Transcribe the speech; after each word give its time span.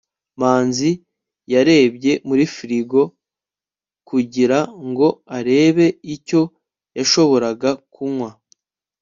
manzi 0.39 0.91
yarebye 1.53 2.13
muri 2.27 2.43
firigo 2.55 3.01
kugira 4.09 4.57
ngo 4.89 5.07
arebe 5.37 5.87
icyo 6.15 6.41
yashoboraga 6.97 7.69
kunywa 7.93 8.29